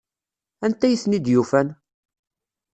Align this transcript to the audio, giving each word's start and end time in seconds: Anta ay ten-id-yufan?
Anta 0.65 0.85
ay 0.87 0.97
ten-id-yufan? 1.01 1.67